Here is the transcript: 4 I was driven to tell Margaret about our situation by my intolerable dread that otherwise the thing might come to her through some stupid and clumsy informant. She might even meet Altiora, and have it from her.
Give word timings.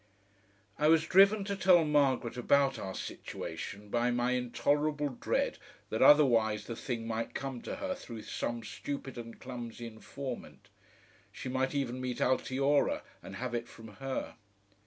4 0.79 0.85
I 0.87 0.87
was 0.87 1.05
driven 1.05 1.43
to 1.43 1.55
tell 1.55 1.85
Margaret 1.85 2.35
about 2.35 2.79
our 2.79 2.95
situation 2.95 3.89
by 3.89 4.09
my 4.09 4.31
intolerable 4.31 5.09
dread 5.09 5.59
that 5.91 6.01
otherwise 6.01 6.65
the 6.65 6.75
thing 6.75 7.05
might 7.05 7.35
come 7.35 7.61
to 7.61 7.75
her 7.75 7.93
through 7.93 8.23
some 8.23 8.63
stupid 8.63 9.15
and 9.15 9.39
clumsy 9.39 9.85
informant. 9.85 10.69
She 11.31 11.49
might 11.49 11.75
even 11.75 12.01
meet 12.01 12.17
Altiora, 12.19 13.03
and 13.21 13.35
have 13.35 13.53
it 13.53 13.67
from 13.67 13.89
her. 13.97 14.37